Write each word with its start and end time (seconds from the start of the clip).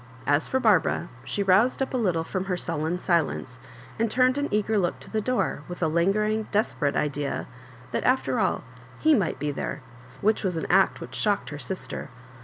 As 0.25 0.47
for 0.47 0.59
Bar* 0.59 0.79
bara, 0.79 1.09
she 1.23 1.43
roused 1.43 1.79
up 1.79 1.93
a 1.93 1.97
little 1.97 2.23
from 2.23 2.45
her 2.45 2.57
sullen 2.57 2.97
silence, 2.97 3.59
and 3.99 4.09
turned 4.09 4.39
an 4.39 4.47
eager 4.49 4.79
look 4.79 4.99
to 5.01 5.11
the 5.11 5.21
door, 5.21 5.61
with 5.67 5.83
a 5.83 5.87
lingering, 5.87 6.47
desperate 6.51 6.95
idea 6.95 7.45
thati 7.93 8.01
after 8.01 8.39
all, 8.39 8.63
he 8.97 9.13
might 9.13 9.37
be 9.37 9.51
there— 9.51 9.83
which 10.23 10.43
was 10.43 10.57
an 10.57 10.65
act 10.71 11.01
which 11.01 11.13
shocked 11.13 11.51
her 11.51 11.59
sister. 11.59 12.09